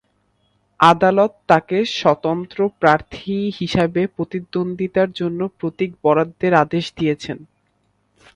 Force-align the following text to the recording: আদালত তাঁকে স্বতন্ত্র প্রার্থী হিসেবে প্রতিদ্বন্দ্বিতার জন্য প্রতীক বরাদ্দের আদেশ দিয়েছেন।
আদালত 0.79 1.31
তাঁকে 1.47 1.77
স্বতন্ত্র 1.99 2.59
প্রার্থী 2.81 3.35
হিসেবে 3.59 4.01
প্রতিদ্বন্দ্বিতার 4.15 5.09
জন্য 5.11 5.39
প্রতীক 5.59 5.91
বরাদ্দের 6.03 6.53
আদেশ 6.63 6.85
দিয়েছেন। 6.97 7.37